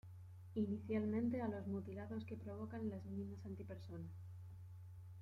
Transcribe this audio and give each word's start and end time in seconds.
Inicialmente 0.55 1.43
a 1.43 1.47
los 1.47 1.67
mutilados 1.67 2.25
que 2.25 2.35
provocan 2.35 2.89
las 2.89 3.05
minas 3.05 3.45
antipersona. 3.45 4.09